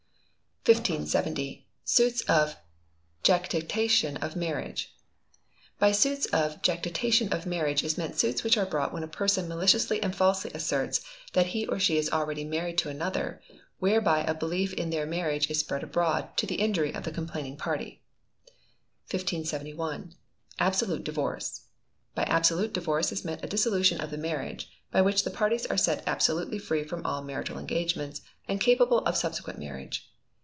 [0.69, 1.67] _1570.
[1.83, 2.55] Suits of
[3.23, 4.93] Jactitation of Marriage.
[5.79, 9.47] By suits of jactitation of marriage is meant suits which are brought when a person
[9.47, 11.01] maliciously and falsely asserts
[11.33, 13.41] that he or she is already married to another,
[13.79, 17.57] whereby a belief in their marriage is spread abroad, to the injury of the complaining
[17.57, 18.03] party.
[19.09, 20.13] 1571.
[20.59, 21.61] Absolute Divorce.
[22.13, 25.75] By absolute divorce is meant a dissolution of the marriage, by which the parties are
[25.75, 30.07] set absolutely free from all marital engagements, and capable of subsequent marriage.